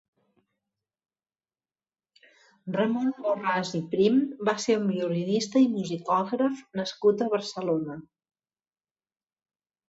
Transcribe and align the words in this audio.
Ramon 2.75 3.11
Borràs 3.25 3.73
i 3.81 3.81
Prim 3.91 4.17
va 4.49 4.55
ser 4.63 4.77
un 4.79 4.87
violinista 4.95 5.63
i 5.65 5.69
musicògraf 5.75 6.65
nascut 6.81 7.23
a 7.23 7.29
Barcelona. 7.37 8.01